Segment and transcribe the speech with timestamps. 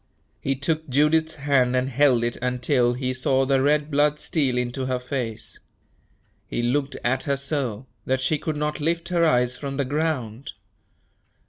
[0.39, 4.87] He took Judith's hand and held it until he saw the red blood steal into
[4.87, 5.59] her face.
[6.47, 10.53] He looked at her so, that she could not lift her eyes from the ground.